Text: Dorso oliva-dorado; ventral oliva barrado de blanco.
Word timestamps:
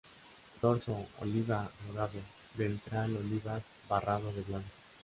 Dorso 0.61 0.95
oliva-dorado; 1.19 2.23
ventral 2.55 3.15
oliva 3.17 3.61
barrado 3.87 4.33
de 4.33 4.41
blanco. 4.41 4.71